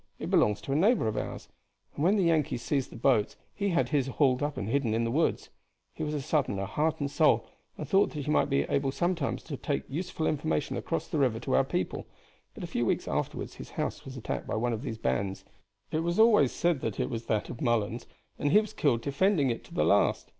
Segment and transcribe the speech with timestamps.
[0.17, 1.47] "It belongs to a neighbor of ours,
[1.93, 5.03] and when the Yankees seized the boats he had his hauled up and hidden in
[5.03, 5.51] the woods.
[5.93, 7.45] He was a Southerner, heart and soul,
[7.77, 11.39] and thought that he might be able sometimes to take useful information across the river
[11.41, 12.07] to our people;
[12.55, 15.45] but a few weeks afterward his house was attacked by one of these bands
[15.91, 18.07] it was always said it was that of Mullens
[18.39, 20.29] and he was killed defending it to the last.